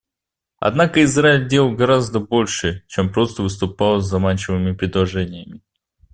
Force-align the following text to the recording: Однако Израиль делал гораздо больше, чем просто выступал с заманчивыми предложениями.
Однако 0.57 1.03
Израиль 1.03 1.47
делал 1.47 1.73
гораздо 1.75 2.19
больше, 2.19 2.83
чем 2.87 3.13
просто 3.13 3.43
выступал 3.43 4.01
с 4.01 4.07
заманчивыми 4.09 4.71
предложениями. 4.71 5.61